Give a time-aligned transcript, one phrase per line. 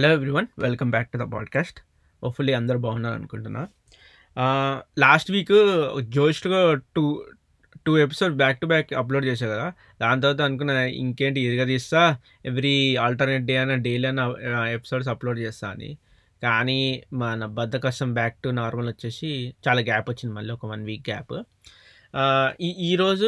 [0.00, 1.80] Hello everyone welcome back to the podcast
[2.24, 3.68] hopefully అందరూ బాగున్నారు అనుకుంటున్నా
[4.98, 7.24] last week జోష్గా two
[7.86, 9.72] two episode back to back upload చేశా కదా.
[10.00, 14.34] దాని తర్వాత అనుకున్న ఇంకేంటి ఇదిగా తీస్తా ఎవ్రీ ఆల్టర్నేట్ డే అయినా డైలీ అయినా
[14.68, 15.98] ఎపిసోడ్స్ అప్లోడ్ చేస్తా అని.
[16.42, 21.42] కానీ మన బద్దకష్టం బ్యాక్ టు నార్మల్ వచ్చేసి చాలా గ్యాప్ వచ్చింది మళ్ళీ ఒక వన్ వీక్ గ్యాప్
[22.60, 23.26] ఈ ఈరోజు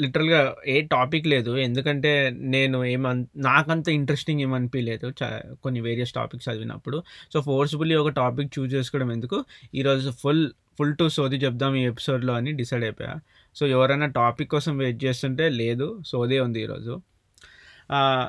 [0.00, 1.56] లిటరల్గా ఏ టాపిక్ లేదు.
[1.56, 5.22] ఎందుకంటే నేను ఏమన్ నాకంత ఇంట్రెస్టింగ్ ఏమనిపించలేదు చ
[5.64, 7.02] కొన్ని వేరియస్ టాపిక్స్ చదివినప్పుడు.
[7.32, 9.44] సో ఫోర్స్ఫుల్లీ ఒక టాపిక్ చూస్ చేసుకోవడం ఎందుకు?
[9.74, 13.14] ఈరోజు ఫుల్ ఫుల్ టు సోది చెప్దాం ఈ ఎపిసోడ్లో అని డిసైడ్ అయిపోయా.
[13.56, 17.02] సో ఎవరైనా టాపిక్ కోసం వెయిట్ చేస్తుంటే లేదు సోదే ఉంది ఈరోజు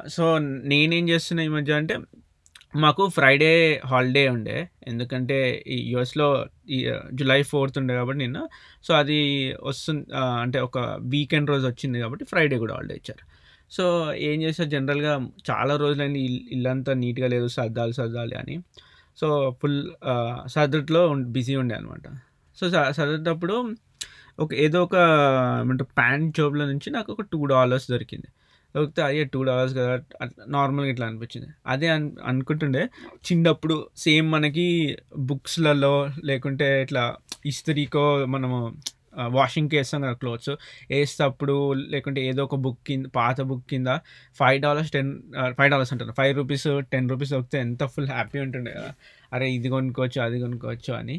[0.07, 1.97] సో నేనేం చేస్తున్నా ఈ మధ్య అంటే
[2.73, 3.51] మాకు ఫ్రైడే
[3.91, 4.57] హాలిడే ఉండే.
[4.87, 5.37] ఎందుకంటే
[5.67, 6.27] ఈ యూఎస్లో
[6.69, 6.77] ఈ
[7.13, 8.39] జూలై ఫోర్త్ ఉండే కాబట్టి నిన్న.
[8.83, 9.19] సో అది
[9.63, 10.03] వస్తుంది
[10.43, 10.77] అంటే ఒక
[11.13, 13.23] వీకెండ్ రోజు వచ్చింది కాబట్టి ఫ్రైడే కూడా హాలిడే ఇచ్చారు.
[13.71, 13.83] సో
[14.29, 14.69] ఏం చేశారు?
[14.69, 15.13] జనరల్గా
[15.49, 16.21] చాలా రోజులైంది
[16.55, 18.55] ఇల్లంతా నీట్గా లేదు సర్దాలి సర్దాలి అని.
[19.17, 19.27] సో
[19.61, 19.79] ఫుల్
[20.55, 21.01] సర్దట్లో
[21.37, 22.07] బిజీ ఉండే అనమాట
[22.57, 22.65] సో
[22.97, 23.55] సర్దేటప్పుడు
[24.43, 24.95] ఒక ఏదో ఒక
[25.61, 28.29] ఏమంటారు ప్యాంట్ జాబ్లో నుంచి నాకు ఒక టూ డాలర్స్ దొరికింది.
[28.75, 29.93] దొరికితే అయ్యే టూ డాలర్స్ కదా
[30.47, 31.49] నార్మల్గా ఇట్లా అనిపించింది.
[31.67, 32.83] అదే అన్ అనుకుంటుండే
[33.27, 34.67] చిన్నప్పుడు సేమ్ మనకి
[35.29, 35.95] బుక్స్లలో
[36.25, 37.03] లేకుంటే ఇట్లా
[37.45, 38.59] ఇస్త్రీకో మనము
[39.29, 40.51] వాషింగ్కి వేస్తాం కదా క్లోత్స్
[40.89, 43.89] వేసేటప్పుడు లేకుంటే ఏదో ఒక బుక్ కింద పాత బుక్ కింద
[44.39, 45.09] five dollars ten
[45.57, 46.13] five dollars అంటారు.
[46.17, 48.91] ఫైవ్ రూపీస్ టెన్ రూపీస్ దొరికితే ఎంత ఫుల్ హ్యాపీ ఉంటుండే కదా.
[49.33, 51.15] అరే ఇది కొనుక్కోవచ్చు అది కొనుక్కోవచ్చు అని.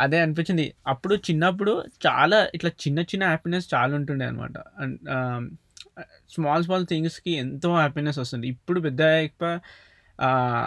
[0.00, 0.66] అదే అనిపించింది.
[0.86, 1.72] అప్పుడు చిన్నప్పుడు
[2.06, 4.56] చాలా ఇట్లా చిన్న చిన్న హ్యాపీనెస్ చాలా ఉంటుండే అనమాట
[6.34, 8.46] స్మాల్ స్మాల్ థింగ్స్కి ఎంతో హ్యాపీనెస్ వస్తుంది.
[8.54, 9.50] ఇప్పుడు పెద్ద ఎక్కువ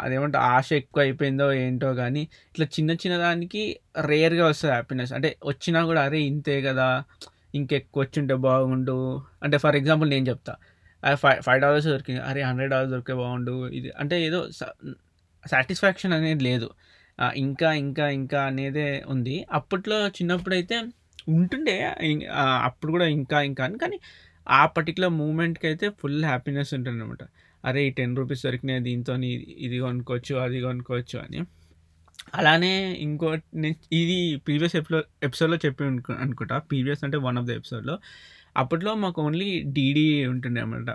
[0.04, 3.62] అదేమంటే ఆశ ఎక్కువ అయిపోయిందో ఏంటో కానీ ఇట్లా చిన్న చిన్న దానికి
[4.12, 5.12] రేర్గా వస్తుంది హ్యాపీనెస్.
[5.18, 6.88] అంటే వచ్చినా కూడా అరే ఇంతే కదా
[7.60, 8.98] ఇంకెక్కువ వచ్చింటే బాగుండు.
[9.44, 10.54] అంటే ఫర్ ఎగ్జాంపుల్ నేను చెప్తా.
[11.24, 12.22] ఫైవ్ ఫైవ్ డాలర్స్ దొరికింది.
[12.30, 13.56] అరే హండ్రెడ్ డాలర్స్ దొరికే బాగుండు.
[13.80, 14.40] ఇది అంటే ఏదో
[15.44, 16.68] సాటిస్ఫాక్షన్ అనేది లేదు.
[17.46, 19.36] ఇంకా ఇంకా ఇంకా అనేదే ఉంది.
[19.58, 20.76] అప్పట్లో చిన్నప్పుడు అయితే
[21.38, 21.76] ఉంటుండే
[22.68, 23.78] అప్పుడు కూడా ఇంకా ఇంకా అని.
[23.84, 23.98] కానీ
[24.52, 27.24] ఆ పర్టికులర్ మూమెంట్కి అయితే ఫుల్ హ్యాపీనెస్ ఉంటుంది అనమాట
[27.66, 29.16] అరే ఈ టెన్ రూపీస్ దొరికినాయి దీంతో
[29.66, 31.42] ఇది కొనుక్కోవచ్చు అది కొనుక్కోవచ్చు అని.
[32.36, 33.38] అలానే ఇంకో
[33.92, 34.18] ఇది
[34.48, 35.84] ప్రీవియస్ ఎపిసో ఎపిసోడ్లో చెప్పి
[36.24, 36.58] అనుకుంటా.
[36.58, 37.96] ప్రీవియస్ అంటే వన్ ఆఫ్ ద ఎపిసోడ్లో
[38.58, 40.90] అప్పట్లో మాకు ఓన్లీ డీడీ ఉంటుండే అనమాట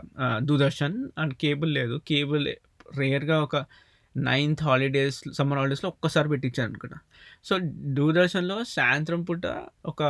[0.45, 2.01] దూరదర్శన్ అండ్ కేబుల్ లేదు.
[2.09, 2.47] కేబుల్
[2.99, 3.57] రేర్గా ఒక
[4.17, 6.99] నైన్త్ హాలిడేస్ సమ్మర్ హాలిడేస్లో ఒక్కసారి పెట్టించాను అనుకుంటా.
[7.45, 7.55] సో
[7.97, 9.47] దూరదర్శన్లో సాయంత్రం పూట
[9.87, 10.03] ఒక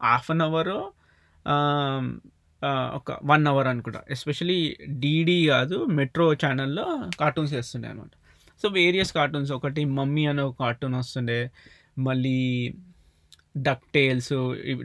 [0.00, 0.74] హాఫ్ అన్ అవర్
[2.94, 4.02] ఒక వన్ అవర్ అనుకుంటా.
[4.10, 8.10] ఎస్పెషలీ డీడీ కాదు మెట్రో ఛానల్లో కార్టూన్స్ వేస్తుండే అనమాట
[8.62, 11.50] సో వేరియస్ కార్టూన్స్ ఒకటి మమ్మీ అనే ఒక కార్టూన్ వస్తుండే.
[11.98, 12.74] మళ్ళీ
[13.58, 14.32] duck tiles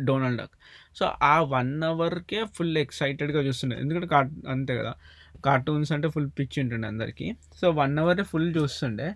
[0.04, 0.52] Donald Duck
[0.96, 3.80] so ఆ వన్ అవర్కే ఫుల్ ఎక్సైటెడ్గా చూస్తుండే.
[3.80, 4.94] ఎందుకంటే కార్ అంతే కదా.
[5.46, 7.34] కార్టూన్స్ అంటే ఫుల్ పిచ్ ఉంటుండే అందరికీ.
[7.62, 9.14] సో వన్ అవరే ఫుల్ చూస్తుండే.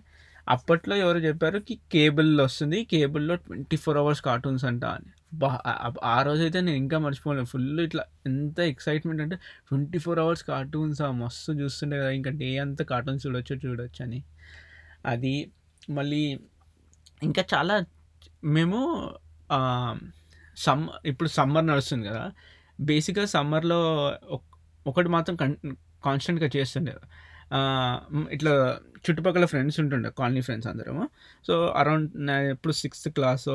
[0.48, 1.58] అప్పట్లో ఎవరు చెప్పారు?
[1.58, 2.84] కి కేబుల్ వస్తుంది.
[2.84, 5.10] కేబుల్లో ట్వంటీ ఫోర్ అవర్స్ కార్టూన్స్ అంట అని.
[5.32, 5.48] బా
[6.04, 7.46] ఆ రోజైతే నేను ఇంకా మర్చిపోలేను.
[7.46, 9.36] ఫుల్ ఇట్లా ఎంత ఎక్సైట్మెంట్ అంటే
[9.68, 12.10] ట్వంటీ ఫోర్ అవర్స్ కార్టూన్స్ ఆ మస్తు చూస్తుండే కదా.
[12.10, 14.20] ఇంకా డే అంతా కార్టూన్స్ చూడొచ్చు చూడొచ్చు అని.
[15.06, 15.34] అది
[15.90, 16.22] మళ్ళీ
[17.22, 17.74] ఇంకా చాలా
[18.44, 18.78] మేము
[20.56, 22.24] సమ్ ఇప్పుడు సమ్మర్ నడుస్తుంది కదా.
[22.80, 23.80] బేసిక్గా సమ్మర్లో
[24.86, 25.56] ఒకటి మాత్రం కన్
[26.04, 26.92] కాన్స్టెంట్గా చేస్తుండే.
[28.30, 28.52] ఇట్లా
[29.04, 31.04] చుట్టుపక్కల ఫ్రెండ్స్ ఉంటుండే కాలనీ ఫ్రెండ్స్ అందరము.
[31.46, 33.48] సో అరౌండ్ ఇప్పుడు sixth class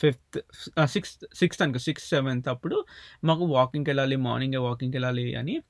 [0.00, 0.38] fifth
[0.86, 2.86] sixth sixth అనుకో సిక్స్త్ సెవెంత్ అప్పుడు
[3.24, 5.62] మాకు వాకింగ్కి వెళ్ళాలి మార్నింగే వాకింగ్కి వెళ్ళాలి అని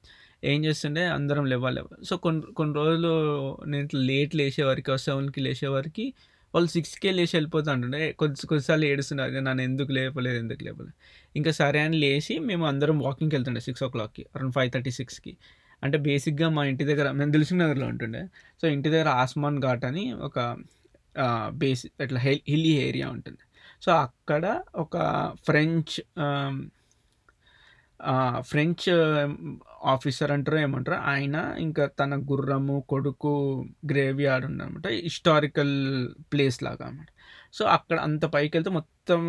[0.44, 3.12] ఏం చేస్తుండే అందరం లేవాలి సో కొన్ని కొన్ని రోజులు
[3.66, 6.14] నేను ఇట్లా లేట్ లేచేవారికి సెవెన్కి లేచేవారికి
[6.54, 10.94] వాళ్ళు సిక్స్కే లేచి వెళ్ళిపోతూ ఉంటుండే కొద్ది కొద్దిసార్లు ఏడుస్తున్నారు నన్ను ఎందుకు లేపలేదు ఎందుకు లేపలేదు?
[11.37, 15.37] ఇంకా సరే అని లేచి మేము అందరం వాకింగ్కి వెళ్తుండే సిక్స్ ఓ క్లాక్కి అరౌండ్ ఫైవ్ థర్టీ సిక్స్కి.
[15.82, 18.22] అంటే బేసిక్గా మా ఇంటి దగ్గర మేము దిల్సుఖ్ నగర్లో ఉంటుండే.
[18.60, 20.38] సో ఇంటి దగ్గర ఆస్మాన్ ఘాట్ అని ఒక
[21.50, 23.38] బేసిక్ ఇట్లా హిల్లీ ఏరియా ఉంటుంది.
[23.86, 24.97] సో అక్కడ ఒక
[25.47, 25.94] ఫ్రెంచ్
[28.41, 28.86] ఫ్రెంచ్
[29.84, 33.32] ఆఫీసర్ అంటారు ఏమంటారు ఆయన ఇంకా తన గుర్రము కొడుకు
[33.91, 35.75] గ్రేవీ యార్డ్ ఉందన్నమాట హిస్టారికల్
[36.32, 37.06] ప్లేస్ లాగా అనమాట
[37.52, 39.22] సో అక్కడ అంత పైకి వెళ్తే మొత్తం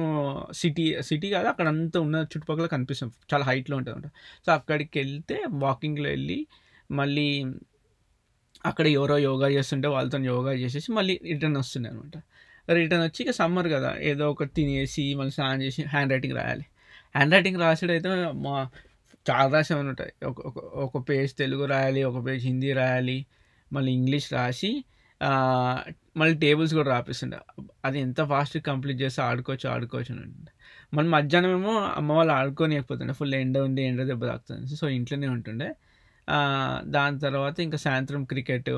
[0.54, 3.14] సిటీ సిటీ కాదు అక్కడ అంతా ఉన్న చుట్టుపక్కల కనిపిస్తుంది.
[3.34, 4.12] చాలా హైట్లో ఉంటుంది అనమాట
[4.46, 6.48] సో అక్కడికి వెళ్తే వాకింగ్లో వెళ్ళి
[6.92, 7.28] మళ్ళీ
[8.66, 12.18] అక్కడ ఎవరో యోగా చేస్తుంటే వాళ్ళతో యోగా చేసేసి మళ్ళీ రిటర్న్ వస్తుండే అనమాట
[12.70, 13.92] రిటర్న్ వచ్చి ఇక సమ్మర్ కదా.
[14.02, 16.66] ఏదో ఒకటి తినేసి మళ్ళీ స్నానం చేసి హ్యాండ్ రైటింగ్ రాయాలి.
[17.16, 18.10] హ్యాండ్ రైటింగ్ రాసేటైతే
[18.46, 18.56] మా
[19.30, 20.14] చాలా రాసేమని ఉంటాయి.
[20.26, 20.40] ఒక
[20.86, 23.26] ఒక పేజ్ తెలుగు రాయాలి ఒక పేజ్ హిందీ రాయాలి
[23.74, 24.72] మళ్ళీ ఇంగ్లీష్ రాసి
[26.18, 27.38] మళ్ళీ టేబుల్స్ కూడా రాపిస్తుండే.
[27.86, 30.52] అది ఎంత ఫాస్ట్గా కంప్లీట్ చేస్తే ఆడుకోవచ్చు ఆడుకోవచ్చు అని ఉంటుండే.
[30.94, 33.14] మళ్ళీ మధ్యాహ్నం ఏమో అమ్మ వాళ్ళు ఆడుకోనియకపోతుండే.
[33.14, 34.76] ఫుల్ ఎండ ఉంది ఎండ దెబ్బ తాకుతుంది.
[34.76, 35.70] సో ఇంట్లోనే ఉంటుండే.
[36.86, 38.70] దాని తర్వాత ఇంకా సాయంత్రం క్రికెట్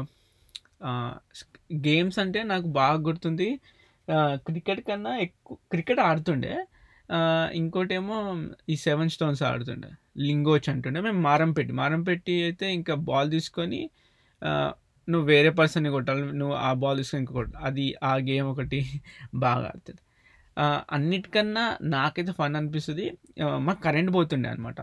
[1.88, 3.50] గేమ్స్ అంటే నాకు బాగా గుర్తుంది.
[4.48, 6.54] క్రికెట్ కన్నా ఎక్కువ క్రికెట్ ఆడుతుండే.
[7.54, 8.18] ఇంకోటేమో
[8.74, 9.90] ఈ సెవెన్ స్టోన్స్ ఆడుతుండే.
[10.28, 11.00] లింగోచ్ అంటుండే.
[11.08, 13.82] మేము మారం పెట్టి మారం పెట్టి అయితే ఇంకా బాల్ తీసుకొని
[15.08, 18.80] నువ్వు వేరే పర్సన్ని కొట్టాలి నువ్వు ఆ బాల్ తీసుకొని ఇంకో అది ఆ గేమ్ ఒకటి
[19.46, 20.02] బాగా ఆడుతుంది.
[20.96, 21.64] అన్నిటికన్నా
[21.96, 23.06] నాకైతే ఫన్ అనిపిస్తుంది.
[23.68, 24.80] మాకు కరెంట్ పోతుండే అనమాట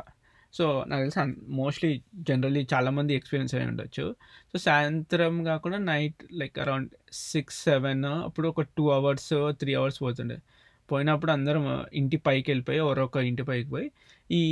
[0.57, 1.21] సో నాకు తెలిసి
[1.53, 1.91] మోస్ట్లీ
[2.29, 4.05] జనరలీ చాలామంది ఎక్స్పీరియన్స్ అయి ఉండొచ్చు.
[4.53, 10.39] సో సాయంత్రం కాకుండా night like around six seven అప్పుడు ఒక టూ అవర్స్ త్రీ అవర్స్ పోతుండే.
[10.93, 13.89] పోయినప్పుడు అందరం ఇంటి పైకి వెళ్ళిపోయి ఒక ఇంటి పైకి పోయి
[14.31, 14.43] ఈ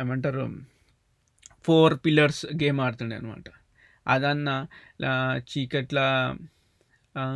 [0.00, 0.44] ఏమంటారు
[1.64, 3.48] ఫోర్ పిల్లర్స్ గేమ్ ఆడుతుండే అనమాట
[4.06, 4.50] అదన్న
[5.50, 5.98] చీకట్ల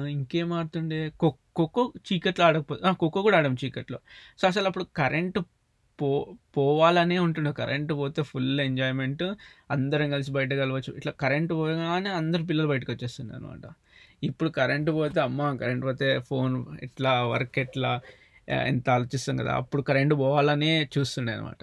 [0.09, 1.01] ఇంకేం ఆడుతుండే?
[1.57, 3.99] ఖోఖో చీకట్లో ఆడకపోతే ఖోఖో కూడా ఆడాం చీకట్లో.
[4.39, 5.41] సో అసలు అప్పుడు కరెంటు
[6.01, 6.09] పో
[6.57, 7.53] పోవాలనే ఉంటుండే.
[7.53, 9.25] కరెంటు పోతే ఫుల్ ఎంజాయ్మెంట్.
[9.71, 10.93] అందరం కలిసి బయట కలవచ్చు.
[10.97, 13.65] ఇట్లా కరెంటు పోగానే అందరు పిల్లలు బయటకు వచ్చేస్తుంది అనమాట
[14.23, 17.91] ఇప్పుడు కరెంటు పోతే అమ్మ కరెంట్ పోతే ఫోన్ ఎట్లా వర్క్ ఎట్లా
[18.49, 19.53] ఎంత ఆలోచిస్తాం కదా.
[19.55, 21.63] అప్పుడు కరెంటు పోవాలనే చూస్తుండే అనమాట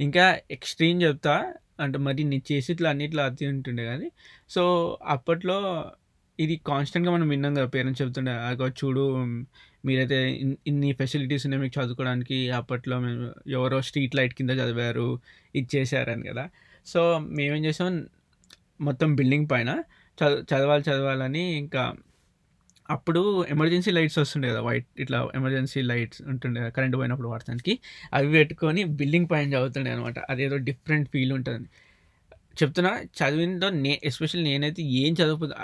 [0.00, 1.34] ఇంకా ఎక్స్ట్రీమ్ చెప్తా.
[1.80, 4.08] అంటే మరి నీ చేసి ఇట్లా అన్నిట్లో అతి ఉంటుండే కానీ.
[4.48, 4.62] సో
[5.06, 5.58] అప్పట్లో
[6.38, 8.32] ఇది కాన్స్టెంట్గా మనం విన్నాం కదా పేరెంట్స్ చెప్తుండే
[8.82, 9.04] చూడు
[9.86, 10.18] మీరైతే
[10.66, 15.06] ఇన్ని ఫెసిలిటీస్ ఉన్నాయి మీకు చదువుకోవడానికి అప్పట్లో మేము ఎవరో స్ట్రీట్ లైట్ కింద చదివారు
[15.54, 16.44] ఇచ్చేసారని కదా.
[16.86, 18.06] సో మేమేం చేసాం
[18.80, 19.70] మొత్తం బిల్డింగ్ పైన
[20.18, 21.82] చదువు చదవాలి చదవాలని ఇంకా
[22.90, 27.72] అప్పుడు ఎమర్జెన్సీ లైట్స్ వస్తుండే కదా వైట్ ఇట్లా ఎమర్జెన్సీ లైట్స్ ఉంటుండే కరెంట్ పోయినప్పుడు వాడటానికి
[28.14, 30.18] అవి పెట్టుకొని బిల్డింగ్ పైన చదువుతుండే అనమాట.
[30.30, 31.68] అదేదో డిఫరెంట్ ఫీల్ ఉంటుంది.
[32.62, 35.54] చెప్తున్నా చదివినతో నే ఎస్పెషల్లీ నేనైతే ఏం చదువుతుంది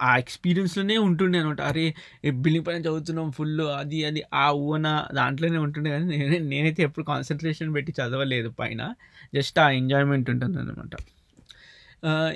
[0.00, 1.94] ఆ ఎక్స్పీరియన్స్లోనే ఉంటుండే అనమాట అరే
[2.30, 7.74] బిల్డింగ్ పైన చదువుతున్నాం ఫుల్ అది అది ఆ ఊన దాంట్లోనే ఉంటుండే కానీ నేనే నేనైతే ఎప్పుడు కాన్సన్ట్రేషన్
[7.74, 8.94] పెట్టి చదవలేదు పైన.
[9.34, 10.94] జస్ట్ ఆ ఎంజాయ్మెంట్ ఉంటుంది అనమాట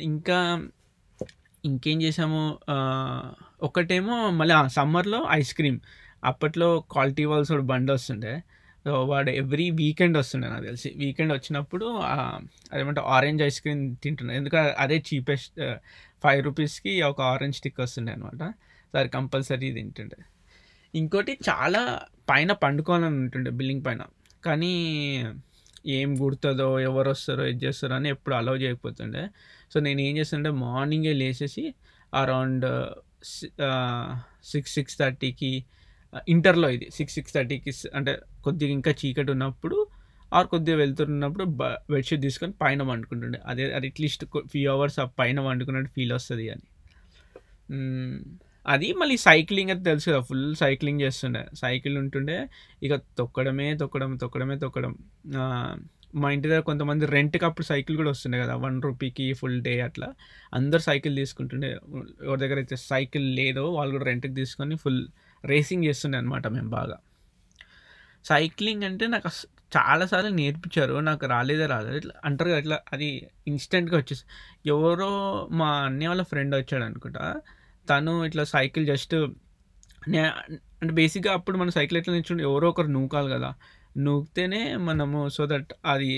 [0.01, 0.69] ఇంకా
[1.65, 2.59] ఇంకేం చేసాము
[3.63, 5.81] ఒకటేమో మళ్ళీ సమ్మర్లో ఐస్ క్రీమ్
[6.25, 8.43] అప్పట్లో క్వాలిటీ వాల్స్ బండి వస్తుండే.
[8.85, 10.93] సో వాడు ఎవ్రీ వీకెండ్ వస్తుండే నాకు తెలిసి.
[10.97, 11.87] వీకెండ్ వచ్చినప్పుడు
[12.73, 14.37] అదేమంటే ఆరెంజ్ ఐస్ క్రీమ్ తింటుండే.
[14.37, 15.61] ఎందుకంటే అదే చీపెస్ట్
[16.23, 18.43] ఫైవ్ రూపీస్కి ఒక ఆరెంజ్ స్టిక్ వస్తుండే అనమాట
[18.95, 20.17] సో కంపల్సరీ కంపల్సరీ తింటుండే.
[20.95, 22.01] ఇంకోటి చాలా
[22.31, 24.03] పైన పండుకోవాలని ఉంటుండే బిల్డింగ్ పైన.
[24.45, 24.73] కానీ
[25.87, 29.29] ఏం గుర్తుందో ఎవరు వస్తారో ఇది చేస్తారో అని ఎప్పుడు అలౌ చేయకపోతుండే.
[29.75, 31.75] సో నేను ఏం చేస్తుండే మార్నింగే లేచేసి
[32.15, 32.67] అరౌండ్
[34.45, 35.65] సిక్స్ సిక్స్ థర్టీకి
[36.29, 39.87] ఇంటర్లో ఇది సిక్స్ సిక్స్ థర్టీకి అంటే కొద్దిగా ఇంకా చీకటి ఉన్నప్పుడు
[40.33, 41.45] ఆరు కొద్దిగా వెళ్తున్నప్పుడు
[41.93, 43.39] బెడ్షీట్ తీసుకొని పైన వండుకుంటుండే.
[43.51, 46.67] అదే అది అట్లీస్ట్ ఫ్యూ అవర్స్ ఆ పైన వండుకున్నట్టు ఫీల్ వస్తుంది అని.
[48.67, 51.43] అది మళ్ళీ సైక్లింగ్ అయితే తెలుసు కదా ఫుల్ సైక్లింగ్ చేస్తుండే.
[51.63, 52.37] సైకిల్ ఉంటుండే
[52.83, 54.93] ఇక తొక్కడమే తొక్కడం తొక్కడమే తొక్కడం.
[56.21, 60.09] మా ఇంటి దగ్గర కొంతమంది రెంట్కి అప్పుడు సైకిల్ కూడా వస్తుండే కదా వన్ రూపీకి ఫుల్ డే అట్లా.
[60.59, 61.71] అందరు సైకిల్ తీసుకుంటుండే.
[62.27, 65.01] ఎవరి దగ్గర అయితే సైకిల్ లేదో వాళ్ళు కూడా రెంట్కి తీసుకొని ఫుల్
[65.45, 66.97] రేసింగ్ చేస్తుండే అనమాట మేము బాగా.
[68.31, 69.31] సైక్లింగ్ అంటే నాకు
[69.77, 70.95] చాలాసార్లు నేర్పించారు.
[70.95, 74.23] నాకు రాలేదే రాలేదు ఇట్లా అంటారు ఇట్లా అది ఇన్స్టెంట్గా వచ్చేసి.
[74.67, 75.11] ఎవరో
[75.53, 77.41] మా అన్నయ్య వాళ్ళ ఫ్రెండ్ వచ్చాడు అనుకుంటా.
[77.91, 79.15] తను ఇట్లా సైకిల్ జస్ట్
[80.09, 83.55] అంటే బేసిక్గా అప్పుడు మన సైకిల్ ఎట్లా నేర్చుకుంటే ఎవరో ఒకరు నూకాలి కదా.
[83.97, 86.11] నూకితేనే మనము సో దట్ అది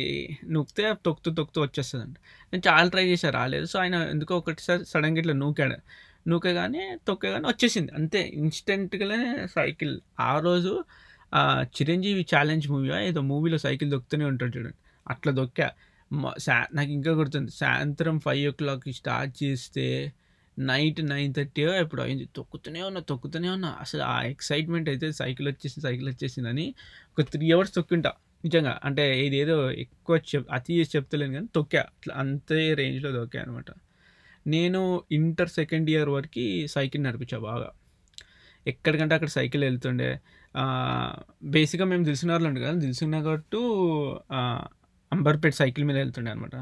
[0.44, 2.04] నూకితే తొక్కుతూ తొక్కుతూ వచ్చేస్తుంది
[2.52, 3.64] నేను చాలా ట్రై చేశాను రాలేదు.
[3.64, 5.76] సో ఆయన ఎందుకో ఒకటిసారి సడన్గా ఇట్లా నూకాడు.
[6.28, 7.92] నూకగానే తొక్కగానే వచ్చేసింది.
[7.92, 10.85] అంతే ఇన్స్టెంట్గానే సైకిల్ ఆ రోజు
[11.62, 14.76] చిరంజీవి ఛాలెంజ్ మూవీ ఏదో మూవీలో సైకిల్ దొక్కుతూనే ఉంటాడు చూడండి.
[15.08, 15.68] అట్లా దొక్కా.
[16.38, 17.50] సా నాకు ఇంకా గుర్తుంది.
[17.50, 20.12] సాయంత్రం ఫైవ్ ఓ క్లాక్కి స్టార్ట్ చేస్తే
[20.58, 22.28] నైట్ నైన్ థర్టీ ఎప్పుడు అయింది.
[22.36, 23.76] తొక్కుతూనే ఉన్నా తొక్కుతూనే ఉన్నా.
[23.80, 26.74] అసలు ఆ ఎక్సైట్మెంట్ అయితే సైకిల్ వచ్చేసింది సైకిల్ వచ్చేసిందని
[27.12, 28.12] ఒక త్రీ అవర్స్ తొక్కింటా.
[28.44, 28.80] నిజంగా.
[28.84, 31.80] అంటే ఇదేదో ఎక్కువ చెప్ అతి చెప్తలేను కానీ తొక్కా.
[31.80, 33.70] అట్లా అంతే రేంజ్లో తొక్కా అనమాట
[34.46, 37.68] నేను ఇంటర్ సెకండ్ ఇయర్ వరకు సైకిల్ నడిపించా బాగా.
[38.66, 40.10] ఎక్కడికంటే అక్కడ సైకిల్ వెళ్తుండే.
[41.42, 43.61] బేసిక్గా మేము దిల్సునగర్లో ఉండే కదా దిల్సునగర్ టు
[45.12, 46.56] అంబర్పేట్ సైకిల్ మీద వెళ్తుండే అనమాట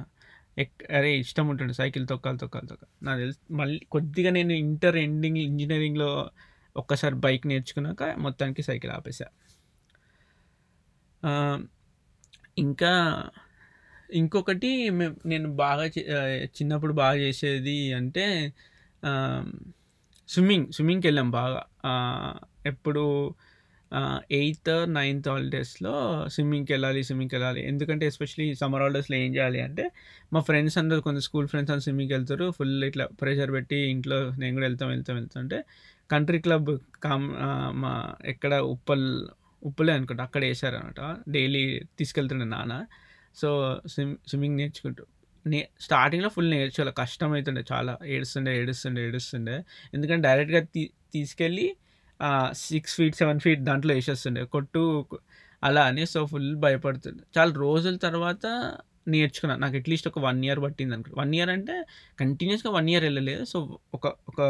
[0.59, 3.05] ఎక్ అరే ఇష్టం ఉంటుండే సైకిల్ తొక్కాలి తొక్కాలి తొక్కాలి.
[3.05, 6.31] నాకు తెలుసు మళ్ళీ కొద్దిగా నేను ఇంటర్ ఎండింగ్ ఇంజనీరింగ్లో
[6.77, 9.29] ఒక్కసారి బైక్ నేర్చుకున్నాక మొత్తానికి సైకిల్ ఆపేసా
[12.59, 12.93] ఇంకా
[14.13, 14.91] ఇంకొకటి
[15.27, 15.85] నేను బాగా
[16.45, 18.53] చిన్నప్పుడు బాగా చేసేది అంటే
[20.29, 21.61] స్విమ్మింగ్ స్విమ్మింగ్కి వెళ్ళాం బాగా.
[22.67, 23.05] ఎప్పుడు
[24.33, 25.93] ఎయిత్ నైన్త్ హాలిడేస్లో
[26.35, 29.85] స్విమ్మింగ్కి వెళ్ళాలి స్విమ్మింగ్కి వెళ్ళాలి ఎందుకంటే ఎస్పెషలీ సమ్మర్ హాలిడేస్లో ఏం చేయాలి అంటే
[30.33, 34.55] మా ఫ్రెండ్స్ అందరూ కొంత స్కూల్ ఫ్రెండ్స్ అందరూ స్విమ్మింగ్కి వెళ్తారు ఫుల్ ఇట్లా ప్రెషర్ పెట్టి ఇంట్లో నేను
[34.57, 35.59] కూడా వెళ్తాం వెళ్తాం వెళ్తాం అంటే
[36.11, 36.71] కంట్రీ క్లబ్
[37.03, 37.27] కామ్
[37.83, 37.93] మా
[38.27, 39.07] ఎక్కడ ఉప్పల్
[39.63, 40.23] ఉప్పులే అనుకుంటా.
[40.23, 41.01] అక్కడ వేసారనమాట.
[41.29, 41.63] డైలీ
[41.99, 42.75] తీసుకెళ్తుండే నాన్న.
[43.37, 43.49] సో
[43.87, 45.03] స్విమ్ స్విమ్మింగ్ నేర్చుకుంటూ.
[45.45, 46.95] నే స్టార్టింగ్‌లో ఫుల్ నేర్చుకోవాలి.
[46.99, 47.63] కష్టం అవుతుండే.
[47.73, 47.93] చాలా.
[48.09, 49.57] ఏడుస్తుండే, ఏడుస్తుండే, ఏడుస్తుండే.
[49.95, 50.83] ఎందుకంటే డైరెక్ట్‌గా తీ
[51.13, 51.67] తీసుకెళ్ళి
[52.63, 54.83] సిక్స్ ఫీట్, సెవెన్ ఫీట్ దాంట్లో వేసేస్తుండే కొట్టు
[55.63, 56.05] అలా అని.
[56.13, 57.23] సో, ఫుల్ భయపడుతుండే.
[57.37, 58.45] చాలా రోజుల తర్వాత
[59.07, 61.75] నేర్చుకున్నాను నాకు అట్‌లీస్ట్ ఒక వన్ ఇయర్ పట్టింది అనుకో వన్ ఇయర్ అంటే
[62.19, 63.59] కంటిన్యూస్గా వన్ ఇయర్ వెళ్ళలేదు సో,
[63.97, 64.41] ఒక ఒక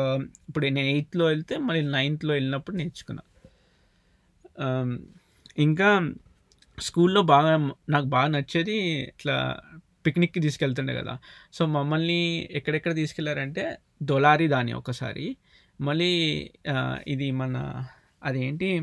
[0.48, 3.22] ఇప్పుడు నేను ఎయిత్‌లో వెళ్తే మళ్ళీ నైన్త్‌లో వెళ్ళినప్పుడు నేర్చుకున్నా.
[5.58, 5.88] ఇంకా
[6.78, 7.52] స్కూల్‌లో బాగా
[7.90, 8.76] నాకు బాగా నచ్చేది
[9.12, 9.36] ఇట్లా
[10.04, 11.14] పిక్నిక్‌కి తీసుకెళ్తుండే కదా
[11.52, 12.20] సో, మమ్మల్ని
[12.58, 13.64] ఎక్కడెక్కడ తీసుకెళ్ళారంటే
[14.04, 15.26] దొలారి దాని ఒకసారి.
[15.80, 16.50] మళ్ళీ
[17.08, 17.84] ఇది మన
[18.24, 18.82] అదేంటి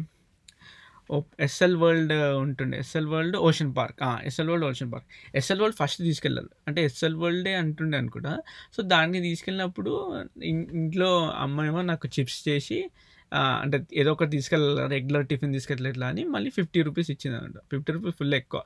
[1.39, 2.77] ఎస్ఎల్ వరల్డ్ ఉంటుండే.
[2.77, 4.00] SL World Ocean Park.
[4.24, 5.08] SL World Ocean Park.
[5.36, 8.38] SL World first తీసుకెళ్ళాలి అంటే ఎస్ఎల్ వరల్డే అంటుండే అనుకుంటా.
[8.74, 12.89] సో, దాన్ని తీసుకెళ్ళినప్పుడు ఇంట్లో అమ్మ నాకు చిప్స్ చేసి
[13.34, 18.16] అంటే ఏదో ఒకటి తీసుకెళ్ళాలి రెగ్యులర్ టిఫిన్ తీసుకెళ్ళట్లా అని మళ్ళీ 50 రూపీస్ ఇచ్చింది అనమాట ఫిఫ్టీ రూపీస్
[18.16, 18.62] ఫుల్ ఎక్కువ.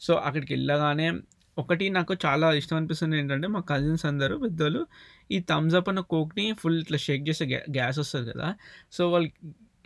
[0.00, 1.12] సో, అక్కడికి వెళ్ళగానే
[1.56, 4.82] ఒకటి నాకు చాలా ఇష్టం అనిపిస్తుంది ఏంటంటే మా కజిన్స్ అందరూ పెద్దోళ్ళు
[5.30, 8.48] ఈ థమ్స్ అప్ అన్న కోక్‌ని ఫుల్ ఇట్లా షేక్ చేస్తే గ్యా గ్యాస్ వస్తుంది కదా!
[8.92, 9.28] సో, వాళ్ళు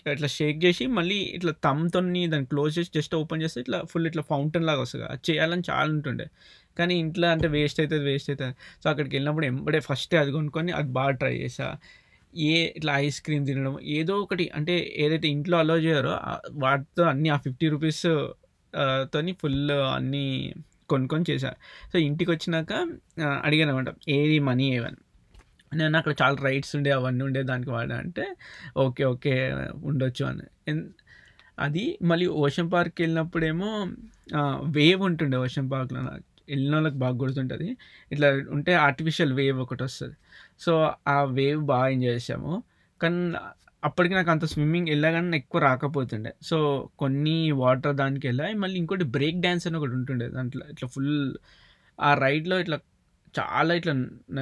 [0.07, 4.23] ఇట్లా షేక్ చేసి మళ్ళీ ఇట్లా థంబ్‌తోని దాన్ని క్లోజ్ చేసి జస్ట్ ఓపెన్ చేస్తే ఇట్లా ఫుల్ ఇట్లా
[4.31, 6.27] ఫౌంటైన్ లాగా వస్తుంది అది చేయాలని చాలా ఉంటుండే.
[6.77, 11.15] కానీ ఇంట్లో అంటే వేస్ట్ అవుతుంది వేస్ట్ అవుతుంది సో, అక్కడికెళ్ళినప్పుడు ఎంబడే ఫస్టే అది కొనుక్కొని అది బాగా
[11.23, 11.69] ట్రై చేసా
[12.33, 16.15] ఏ ఇట్లా ఐస్ క్రీమ్ తినడం ఏదో ఒకటి అంటే ఏదైతే ఇంట్లో అలో చేయరో
[16.63, 18.03] వాటితో అన్నీ ఆ 50 రూపీస్
[19.13, 19.61] తోని ఫుల్
[19.93, 20.25] అన్నీ
[20.89, 21.59] కొనుక్కొని చేశారు
[21.93, 22.73] సో, ఇంటికొచ్చినాక
[23.43, 25.01] అడిగాను అనమాట ఏది మనీ ఏవని.
[25.73, 28.25] నేను అక్కడ చాలా రైడ్స్ ఉండే అవన్నీ ఉండే దానికి వాడా అంటే
[28.79, 29.05] ఓకే.
[29.13, 29.33] ఓకే.
[29.85, 30.47] ఉండొచ్చు అని.
[31.59, 36.25] అది మళ్ళీ ఓషన్ పార్క్‌కెళ్ళినప్పుడేమో వెళ్ళినప్పుడేమో వేవ్ ఉంటుండే ఓషన్ పార్క్‌లో నాకు
[36.73, 37.69] వాళ్ళకి బాగా గుర్తుంటుంది
[38.11, 40.17] ఇట్లా ఉంటే ఆర్టిఫిషియల్ వేవ్ ఒకటి వస్తుంది
[40.61, 40.73] సో,
[41.09, 42.53] ఆ వేవ్ బాగా ఎంజాయ్ చేసాము
[43.01, 43.21] కానీ
[43.85, 46.31] అప్పటికి నాకు అంత స్విమ్మింగ్ వెళ్ళగానే ఎక్కువ రాకపోతుండే.
[46.43, 46.57] సో,
[46.99, 48.47] కొన్ని వాటర్ దానికెళ్ళా.
[48.63, 50.65] మళ్ళీ ఇంకోటి బ్రేక్ డ్యాన్స్ అని ఒకటి ఉంటుండే దాంట్లో.
[50.73, 51.13] ఇట్లా ఫుల్
[51.99, 52.77] ఆ రైడ్‌లో ఇట్లా
[53.35, 53.93] చాలా ఇట్లా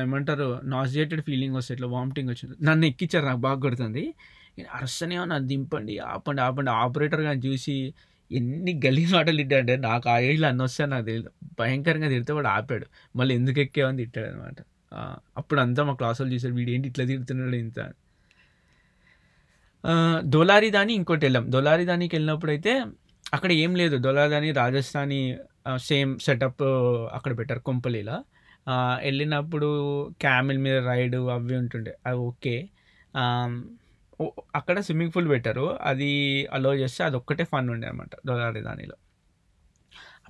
[0.03, 1.77] ఏమంటారు నాజియేటెడ్ ఫీలింగ్ వస్తది.
[1.77, 2.55] ఇట్లా వామిటింగ్ వచ్చింది.
[2.69, 4.05] నన్ను ఎక్కించారు నాకు బాగా కొడుతుంది
[5.05, 6.71] నేను నన్ను దింపండి, ఆపండి, ఆపండి.
[6.83, 7.77] ఆపరేటర్ కానీ చూసి
[8.31, 12.87] ఎన్ని గలీజ్ మాటలు తిట్టాడంటే నాకు ఆ ఏజ్‌లో వస్తే నాకు తెలియదు భయంకరంగా తిడితే వాడు ఆపాడు.
[13.15, 14.59] మళ్ళీ ఎందుకు ఎక్కేవని తిట్టాడు అనమాట
[15.37, 17.81] అప్పుడు అంతా మా క్లాసోళ్ళు చూసారు ఏంటి ఇట్లా తిడుతున్నాడు ఇంత
[20.35, 22.73] దొలారిదాని ఇంకోటి వెళ్ళాం దొలారిదానికి వెళ్ళినప్పుడు అయితే
[23.33, 23.97] అక్కడ ఏం లేదు.
[23.99, 25.21] దొలారిదాని రాజస్థానీ
[25.89, 26.65] సేమ్ సెటప్
[27.17, 28.17] అక్కడ పెట్టారు కొంపల్లిలా.
[29.05, 29.69] వెళ్ళినప్పుడు
[30.21, 31.93] క్యామిల్ మీద రైడ్ అవి ఉంటుండే.
[32.07, 32.55] అవి ఓకే.
[34.59, 35.67] అక్కడ స్విమ్మింగ్ పూల్ పెట్టారు.
[35.83, 36.11] అది
[36.53, 38.97] అలో చేస్తే అది ఒక్కటే ఫన్ ఉండే అనమాట దొలారిదానిలో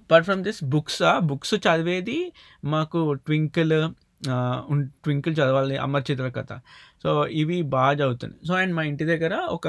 [0.01, 2.19] apart from this books books చదివేది
[2.65, 3.77] మాకు 'ట్వింకిల్'
[5.03, 6.53] 'ట్వింకిల్' చదవాలి 'అమర్ చిత్ర కథ'.
[7.03, 9.67] సో, ఇవి బాగా చదువుతున్నాయి సో, అండ్ మా ఇంటి దగ్గర ఒక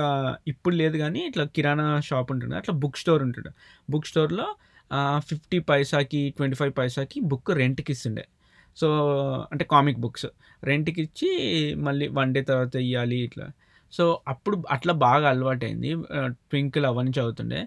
[0.48, 2.56] ఇప్పుడు లేదు కానీ ఇట్లా కిరాణా షాప్ ఉంటుండే.
[2.58, 3.52] అట్లా బుక్ స్టోర్ ఉంటుండే.
[3.90, 4.48] బుక్ స్టోర్‌లో
[5.30, 8.26] ఫిఫ్టీ పైసాకి ట్వంటీ ఫైవ్ పైసాకి బుక్ రెంట్‌కి ఇస్తుండే.
[8.78, 8.88] సో,
[9.52, 10.28] అంటే కామిక్ బుక్స్.
[10.64, 11.30] రెంట్‌కిచ్చి
[11.84, 13.48] మళ్ళీ వన్ డే తర్వాత ఇవ్వాలి ఇట్లా.
[13.94, 15.90] సో, అప్పుడు అట్లా బాగా అలవాటైంది
[16.46, 17.62] 'ట్వింకిల్' అవన్నీ చదువుతుండే.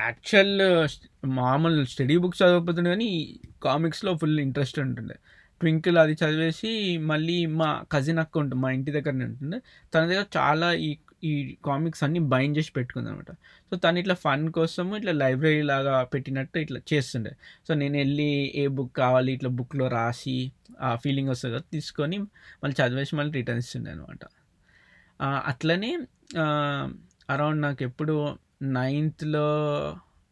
[0.00, 0.54] యాక్చువల్
[1.36, 3.08] మామూలు స్టడీ బుక్స్ చదవకపోతుండే కానీ
[3.62, 5.16] కామిక్స్‌లో ఫుల్ ఇంట్రెస్ట్ ఉంటుండే.
[5.62, 6.70] 'ట్వింకిల్' అది చదివేసి
[7.10, 8.60] మళ్ళీ మా కజిన్ అక్క ఉంటుంది.
[8.62, 9.58] మా ఇంటి దగ్గరనే ఉంటుంది
[9.92, 10.90] తన దగ్గర చాలా ఈ
[11.24, 11.32] ఈ
[11.66, 13.30] కామిక్స్ అన్నీ బైండ్ చేసి పెట్టుకుందనమాట.
[13.68, 17.32] సో, తను ఇట్లా ఫన్ కోసం ఇట్లా లైబ్రరీ లాగా పెట్టినట్టు ఇట్లా చేస్తుండే.
[17.66, 20.36] సో, నేను వెళ్ళి ఏ బుక్ కావాలి ఇట్లా బుక్‌లో రాసి
[20.80, 21.66] ఆ ఫీలింగ్ వస్తుంది కదా!
[21.74, 22.18] తీసుకొని
[22.62, 24.22] మళ్ళీ చదివేసి మళ్ళీ రిటర్న్ ఇస్తుండే అనమాట.
[25.50, 25.90] అట్లనే
[27.28, 28.14] అరౌండ్ నాకు ఎప్పుడు
[28.74, 29.46] నైన్త్‌లో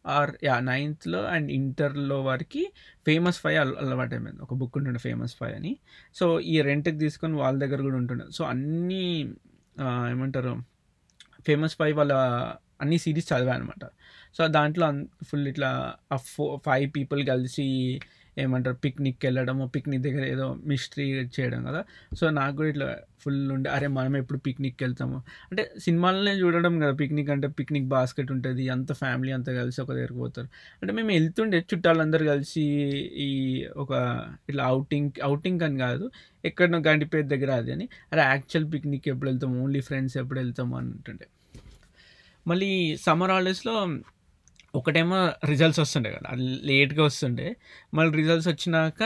[0.05, 2.63] ఆర్ యా నైన్త్‌లో అండ్ ఇంటర్‌లో వారికి
[3.05, 4.41] 'ఫేమస్ ఫైవ్' అల్ అలవాటయిపోయింది.
[4.41, 5.73] ఒక బుక్ ఉంటుండే 'ఫేమస్ ఫైవ్' అని.
[6.15, 8.25] సో, ఈ రెంట్‌కి తీసుకొని వాళ్ళ దగ్గర కూడా ఉంటుండే.
[8.31, 9.03] సో, అన్నీ
[10.11, 10.53] ఏమంటారు
[11.45, 12.13] 'ఫేమస్ ఫైవ్' వాళ్ళ
[12.81, 13.83] అన్ని సిరీస్ చదివా అనమాట.
[14.35, 15.69] సో, దాంట్లో అన్ ఫుల్ ఇట్లా
[16.11, 17.67] ఆ ఫో ఫైవ్ పీపుల్ కలిసి
[18.37, 19.63] ఏమంటారు పిక్నిక్‌కెళ్ళడము.
[19.73, 21.81] పిక్నిక్ దగ్గర ఏదో మిస్టరీ చేయడం కదా!
[22.11, 22.87] సో, నాకు కూడా ఇట్లా
[23.23, 23.87] ఫుల్ ఉండే అరే!
[23.95, 25.17] మనం ఎప్పుడు పిక్నిక్కి వెళ్తాము
[25.49, 26.93] అంటే సినిమాలనే చూడడం కదా!
[27.01, 30.49] పిక్నిక్ అంటే పిక్నిక్ బాస్కెట్ ఉంటుంది అంత ఫ్యామిలీ అంతా కలిసి ఒక దగ్గరికి పోతారు.
[30.81, 32.65] అంటే మేము వెళ్తుండే చుట్టాలందరూ కలిసి
[33.21, 33.29] ఈ
[33.77, 33.91] ఒక
[34.49, 36.07] ఇట్లా అవుటింగ్ ఔటింగ్ అని కాదు.
[36.43, 37.85] ఎక్కడనో గండిపేట దగ్గర అది అని.
[38.13, 38.23] అరే!
[38.31, 39.57] యాక్చువల్ పిక్నిక్ ఎప్పుడు వెళ్తాము.
[39.63, 41.27] ఓన్లీ ఫ్రెండ్స్ ఎప్పుడు వెళ్తాము అని ఉంటుండే.
[42.45, 42.69] మళ్ళీ
[43.03, 43.75] సమ్మర్ హాలిడేస్‌లో
[44.73, 45.17] ఒకటేమో
[45.49, 46.27] రిజల్ట్స్ వస్తుండే కదా!
[46.33, 47.47] అది లేట్‌గా వస్తుండే.
[47.93, 49.01] మళ్ళీ రిజల్ట్స్ వచ్చినాక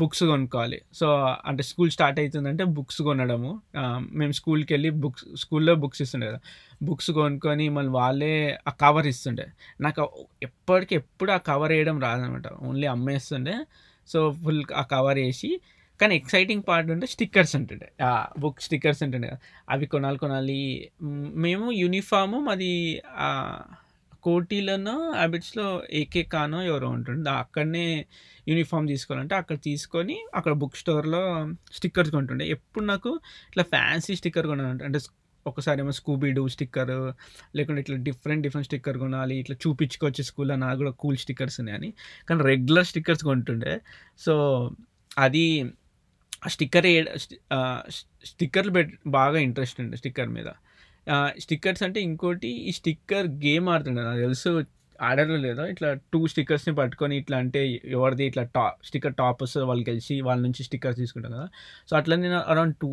[0.00, 0.78] బుక్స్ కొనుక్కోవాలి.
[0.92, 1.06] సో,
[1.48, 3.50] అంటే స్కూల్ స్టార్ట్ అవుతుందంటే బుక్స్ కొనడము.
[4.20, 6.40] మేము స్కూల్కి వెళ్ళి బుక్స్ స్కూల్‌లో బుక్స్ ఇస్తుండే కదా!
[6.80, 8.32] బుక్స్ కొనుక్కొని మళ్ళీ వాళ్ళే
[8.66, 9.46] ఆ కవర్ ఇస్తుండే.
[9.80, 10.04] నాకు
[10.42, 12.46] ఎప్పటికీ ఎప్పుడు ఆ కవర్ వేయడం రాదనమాట.
[12.62, 13.56] ఓన్లీ అమ్మేస్తుండే.
[14.08, 15.50] సో, ఫుల్ ఆ కవర్ వేసి
[16.00, 17.88] కానీ ఎక్సైటింగ్ పార్ట్ ఉంటే స్టిక్కర్స్ ఉంటుండే.
[18.38, 19.40] బుక్ స్టిక్కర్స్ ఉంటుండే కదా!
[19.68, 20.60] అవి కొనాలి, కొనాలి.
[21.42, 22.72] మేము యూనిఫాము మాది
[24.22, 25.66] కోటీలోనో హ్యాబిట్స్‌లో
[26.00, 27.30] ఏకే కానో ఎవరో ఉంటుండే.
[27.42, 27.86] అక్కడనే
[28.48, 31.22] యూనిఫార్మ్ తీసుకోవాలంటే అక్కడ తీసుకొని అక్కడ బుక్ స్టోర్‌లో
[31.72, 32.46] స్టిక్కర్స్ కొంటుండే.
[32.56, 33.12] ఎప్పుడు నాకు
[33.50, 35.00] ఇట్లా ఫ్యాన్సీ స్టిక్కర్ కొనాలంటే అంటే
[35.82, 36.90] ఏమో స్కూబీ డూ స్టిక్కర్
[37.56, 41.90] లేకుంటే ఇట్లా డిఫరెంట్ డిఫరెంట్ స్టిక్కర్ కొనాలి ఇట్లా చూపించుకోవచ్చు స్కూల్లో నాకు కూడా కూల్ స్టిక్కర్స్ ఉన్నాయని
[42.28, 43.74] కానీ రెగ్యులర్ స్టిక్కర్స్ కొంటుండే
[44.20, 44.34] సో
[45.18, 45.44] అది
[46.42, 46.86] ఆ స్టిక్కర్
[48.30, 50.48] స్టిక్కర్లు పెట్ బాగా ఇంట్రెస్ట్ ఉండే స్టిక్కర్ మీద
[51.44, 54.50] స్టిక్కర్స్ అంటే ఇంకోటి ఈ స్టిక్కర్ గేమ్ ఆడుతుండే నాకు తెలుసు
[54.98, 57.60] ఆడారో లేదో ఇట్లా టూ స్టిక్కర్స్ని పట్టుకొని ఇట్లా అంటే
[57.96, 61.46] ఎవరిది ఇట్లా టా స్టిక్కర్ టాప్ వస్తుంది వాళ్ళు గెలిచి వాళ్ళ నుంచి స్టిక్కర్స్ తీసుకుంటాం కదా.
[61.88, 62.90] సో అట్లా నేను around two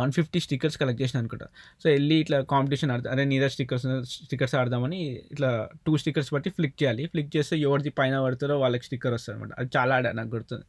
[0.00, 1.46] one fifty stickers collect చేసిన అనుకుంటా.
[1.82, 3.86] సో వెళ్ళి ఇట్లా కాంపిటీషన్ ఆడతా అదే నీదా స్టిక్కర్స్
[4.26, 5.00] స్టిక్కర్స్ ఆడదామని
[5.34, 5.50] ఇట్లా
[5.86, 7.06] టూ స్టిక్కర్స్ బట్టి ఫ్లిక్ చేయాలి.
[7.14, 10.66] ఫ్లిక్ చేస్తే ఎవరిది పైన పడతారో వాళ్ళకి స్టిక్కర్ వస్తుంది అనమాట అది చాలా ఆడా నాకు గుర్తుంది.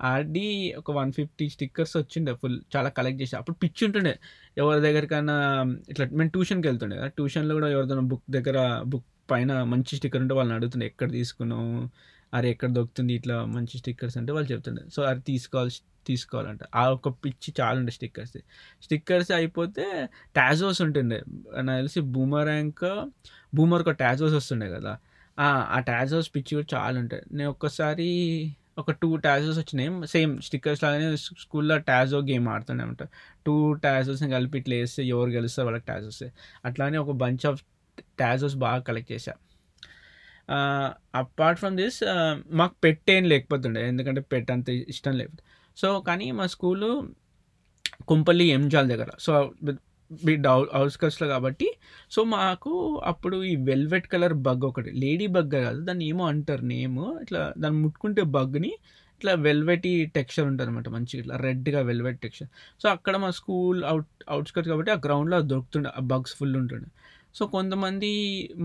[0.00, 4.18] ఆడి ఒక వన్ ఫిఫ్టీ స్టిక్కర్స్ వచ్చిండే ఫుల్ చాలా కలెక్ట్ చేసి అప్పుడు పిచ్చి ఉంటుండే.
[4.58, 5.36] ఎవరి దగ్గరికైనా
[5.88, 10.34] ఇట్లా మేము ట్యూషన్కి వెళ్తుండే కదా ట్యూషన్లో కూడా ఎవరిదైనా బుక్ దగ్గర బుక్ పైన మంచి స్టిక్కర్ ఉంటే
[10.34, 11.90] వాళ్ళని అడుగుతుండే ఎక్కడ తీసుకున్నావు?
[12.34, 14.82] అరే ఎక్కడ దొరుకుతుంది ఇట్లా మంచి స్టిక్కర్స్ అంటే వాళ్ళు చెప్తుండే.
[14.94, 15.70] సో అది తీసుకోవాలి
[16.06, 16.60] తీసుకోవాలంట.
[16.74, 18.36] ఆ ఒక పిచ్చి చాలా ఉండే స్టిక్కర్స్
[18.82, 21.22] స్టిక్కర్స్ అయిపోతే టాజోస్ ఉంటుండే.
[21.62, 22.84] నాకు తెలిసి బూమర్ ర్యాంక్
[23.54, 24.98] బూమర్ ఒక టాజోస్ వస్తుండే కదా.
[25.38, 28.08] ఆ టాజోస్ పిచ్చి కూడా చాలా ఉంటాయి నేను ఒక్కసారి
[28.78, 29.90] ఒక టూ టాజోస్ వచ్చినాయి.
[30.14, 31.06] సేమ్ స్టిక్కర్స్ లాగానే
[31.42, 33.04] స్కూల్లో టాజో గేమ్ ఆడుతుండే అనమాట
[33.46, 33.54] టూ
[33.84, 36.22] టాజోస్ని కలిపి ఇట్లా వేస్తే ఎవరు గెలుస్తారు వాళ్ళకి టాజోస్
[36.68, 37.60] అట్లానే ఒక బంచ్ ఆఫ్
[38.20, 39.34] టాజోస్ బాగా కలెక్ట్ చేశా.
[41.20, 41.98] అపార్ట్ ఫ్రమ్ దిస్
[42.60, 43.82] మాకు పెట్ ఏం లేకపోతుండే.
[43.88, 45.44] ఎందుకంటే పెట్ అంత ఇష్టం లేకపోతే
[45.76, 46.90] సో కానీ మా స్కూలు
[48.10, 49.10] కుంపల్లి ఎంజాల్ దగ్గర.
[49.26, 49.32] సో
[50.10, 51.68] బిడ్ అవుట్స్కట్స్లో కాబట్టి.
[52.14, 52.72] సో మాకు
[53.10, 57.00] అప్పుడు ఈ వెల్వెట్ కలర్ బగ్ ఒకటి లేడీ బగ్ కాదు దాన్ని ఏమో అంటారు నేమ్.
[57.24, 58.72] ఇట్లా దాన్ని ముట్టుకుంటే బగ్ని
[59.20, 62.48] ఇట్లా వెల్వెటీ టెక్స్చర్ ఉంటుంది అనమాట మంచిగా ఇట్లా రెడ్గా వెల్వెట్ టెక్స్చర్.
[62.82, 66.88] సో అక్కడ మా స్కూల్ అవుట్ అవుట్స్కట్స్ కాబట్టి ఆ గ్రౌండ్లో దొరుకుతుండే ఆ బగ్స్ ఫుల్ ఉంటుండే.
[67.34, 68.10] సో కొంతమంది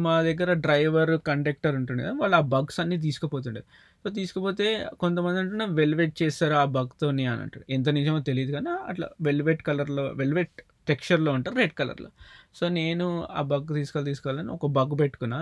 [0.05, 3.61] మా దగ్గర డ్రైవర్ కండక్టర్ ఉంటుండే వాళ్ళు ఆ బగ్స్ అన్నీ తీసుకుపోతుండే.
[4.03, 4.67] సో తీసుకుపోతే
[5.03, 10.05] కొంతమంది అంటున్నా వెల్వెట్ చేస్తారు ఆ బగ్తోని అని అంటారు ఎంత నిజమో తెలియదు కానీ అట్లా వెల్వెట్ కలర్లో
[10.21, 12.09] వెల్వెట్ టెక్స్చర్లో ఉంటారు రెడ్ కలర్లో.
[12.55, 15.39] సో నేను ఆ బగ్ తీసుకోవాలి తీసుకోవాలని ఒక బగ్ పెట్టుకున్నా.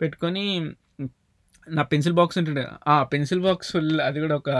[0.00, 0.44] పెట్టుకొని
[1.66, 2.64] నా పెన్సిల్ బాక్స్ ఉంటుండే.
[2.88, 4.50] ఆ పెన్సిల్ బాక్స్ ఫుల్ అది కూడా ఒక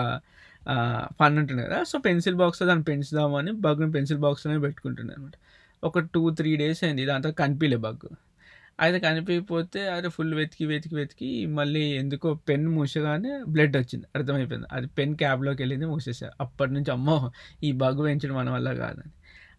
[1.21, 1.79] ఫన్ ఉంటుండే కదా.
[1.85, 5.37] సో పెన్సిల్ బాక్స్లో దాన్ని పెంచుదామని బగ్ని పెన్సిల్ బాక్స్లోనే పెట్టుకుంటుండే అనమాట
[5.83, 7.05] ఒక టూ త్రీ డేస్ అయింది.
[7.07, 8.07] దాంతో కనిపించలే బగ్.
[8.81, 14.07] అయితే కనిపించకపోతే అరే ఫుల్ వెతికి వెతికి వెతికి మళ్ళీ ఎందుకో పెన్ మూసగానే బ్లడ్ వచ్చింది.
[14.17, 14.69] అర్థమైపోయింది.
[14.73, 16.29] అది పెన్ క్యాబ్లోకి వెళ్ళింది మూసేసా.
[16.41, 17.17] అప్పటి నుంచి అమ్మో
[17.63, 19.13] ఈ బగ్ పెంచడం మన వల్ల కాదని.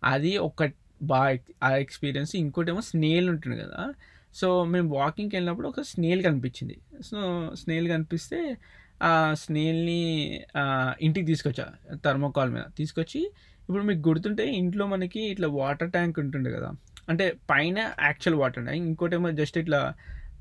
[0.05, 2.35] అది ఒక బాగా ఆ ఎక్స్పీరియన్స్.
[2.35, 3.93] ఇంకోటి ఏమో స్నేల్ ఉంటుంది కదా.
[4.35, 6.77] సో మేము వాకింగ్కి వెళ్ళినప్పుడు ఒక స్నేల్ కనిపించింది.
[7.05, 8.57] సో స్నేల్ కనిపిస్తే
[9.03, 10.43] ఆ స్నేల్ని
[11.01, 11.67] ఇంటికి తీసుకొచ్చా
[12.05, 12.63] థర్మోకాల్ మీద.
[12.77, 13.31] తీసుకొచ్చి
[13.69, 16.71] ఇప్పుడు మీకు గుర్తుంటే ఇంట్లో మనకి ఇట్లా వాటర్ ట్యాంక్ ఉంటుండే కదా.
[17.09, 19.93] అంటే పైన యాక్చువల్ వాటర్ ట్యాంక్ ఇంకోటేమో జస్ట్ ఇట్లా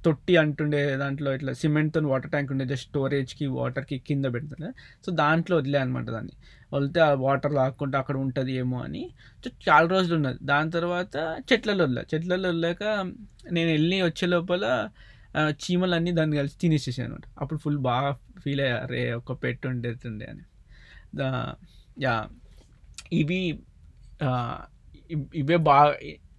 [0.05, 4.71] తొట్టి అంటుండే దాంట్లో ఇట్లా సిమెంట్తో వాటర్ ట్యాంక్ ఉండే జస్ట్ స్టోరేజ్కి వాటర్కి కింద పెడుతుండే
[5.07, 6.35] సో దాంట్లో వదిలే అనమాట దాన్ని.
[6.73, 9.03] వదిలితే ఆ వాటర్ లాక్కుంటే అక్కడ ఉంటుంది ఏమో అని.
[9.43, 10.39] సో చాలా రోజులు ఉన్నది.
[10.43, 11.17] దాని తర్వాత
[11.51, 12.05] చెట్లలో వదిలే.
[12.13, 12.83] చెట్లలో వదిలేక
[13.53, 14.65] నేను వెళ్ళి వచ్చే లోపల
[15.63, 18.11] చీమలన్నీ దాన్ని కలిసి తినేసేసాను అనమాట అప్పుడు ఫుల్ బాగా
[18.45, 20.45] ఫీల్ అయ్యా రే ఒక పెట్టు ఉండేటుండే అని.
[21.15, 21.29] దా
[22.03, 22.15] యా
[23.21, 23.41] ఇవి
[25.35, 25.93] ఇవే బాగా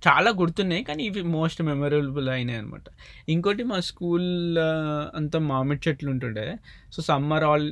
[0.08, 2.88] చాలా గుర్తున్నాయి కానీ ఇవి మోస్ట్ మెమరబుల్ అయినాయి అనమాట
[3.30, 4.30] ఇంకోటి మా స్కూల్
[5.16, 6.46] అంతా మామిడి చెట్లు ఉంటుండే.
[6.94, 7.68] So summer all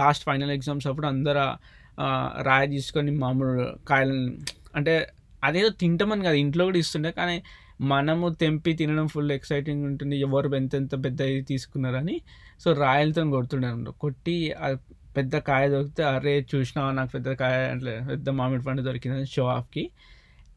[0.00, 1.46] last final exams అప్పుడు అందరు
[2.48, 4.30] రాయి తీసుకొని మామిడి కాయలను
[4.78, 4.94] అంటే
[5.44, 7.10] అదేదో తింటామని కదా ఇంట్లో కూడా ఇస్తుండే.
[7.10, 7.36] కానీ
[7.92, 10.16] మనము తెంపి తినడం ఫుల్ ఎక్సైటింగ్ ఉంటుంది.
[10.26, 11.18] ఎవరు ఎంత ఎంత పెద్ద
[11.50, 12.16] తీసుకున్నారని.
[12.62, 14.34] సో రాయలతో కొడుతుండే అనమాట కొట్టి
[15.16, 19.84] పెద్ద కాయ దొరికితే అరే చూసినా నాకు పెద్ద కాయ అంటే పెద్ద మామిడి పండు దొరికిందని షో ఆఫ్కి.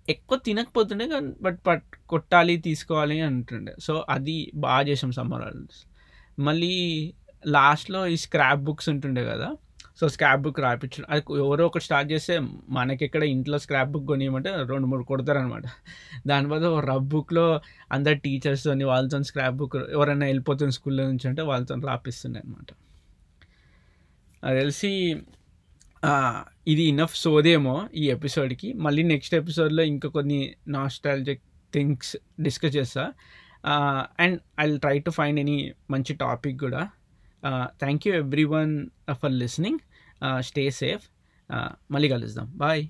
[0.10, 3.76] ఎక్కువ తినకపోతుండే కానీ బట్ పట్ కొట్టాలి తీసుకోవాలి అంటుండే.
[3.80, 5.86] సో అది బాగా చేసాం సమ్మర్ హాలిడేస్.
[6.40, 7.14] మళ్ళీ
[7.48, 9.56] లాస్ట్లో ఈ స్క్రాప్ బుక్స్ ఉంటుండే కదా
[10.00, 12.40] సో స్క్రాప్ బుక్ రాయించడం అది ఎవరో ఒకటి స్టార్ట్ చేస్తే
[12.70, 15.64] మనకెక్కడ ఇంట్లో స్క్రాప్ బుక్ కొనియమంటే రెండు మూడు కొడతారనమాట
[16.28, 17.62] దాని బదులు రబ్ బుక్లో
[17.92, 22.68] అందరు టీచర్స్ వాళ్ళతో స్క్రాప్ బుక్ ఎవరైనా వెళ్ళిపోతున్న స్కూల్లో నుంచి అంటే వాళ్ళతో రాపిస్తుండే అనమాట
[24.44, 25.22] అది తెలిసి
[26.68, 31.42] ఇది ఇనఫ్ సోదేమో ఈ ఎపిసోడ్కి మళ్ళీ నెక్స్ట్ ఎపిసోడ్లో ఇంకా కొన్ని నాస్టాలజిక్
[31.74, 33.14] థింగ్స్ డిస్కస్ చేస్తా.
[34.20, 36.90] And I try to find any మంచి టాపిక్ కూడా.
[37.80, 38.14] Thank you
[38.44, 39.80] everyone for listening
[40.40, 41.08] stay safe
[41.92, 42.52] మళ్ళీ కలుద్దాం.
[42.56, 42.88] బాయ్